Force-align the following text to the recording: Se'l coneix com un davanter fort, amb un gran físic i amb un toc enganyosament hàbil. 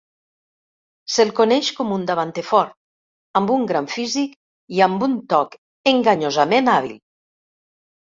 Se'l 1.15 1.33
coneix 1.39 1.69
com 1.81 1.91
un 1.97 2.07
davanter 2.13 2.45
fort, 2.49 2.73
amb 3.41 3.55
un 3.59 3.69
gran 3.75 3.93
físic 3.99 4.35
i 4.81 4.85
amb 4.89 5.09
un 5.11 5.17
toc 5.37 5.63
enganyosament 5.97 6.77
hàbil. 6.79 7.03